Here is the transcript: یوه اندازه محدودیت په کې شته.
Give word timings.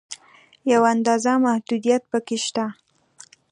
یوه 0.71 0.87
اندازه 0.93 1.31
محدودیت 1.45 2.03
په 2.11 2.19
کې 2.25 2.37
شته. 2.45 2.65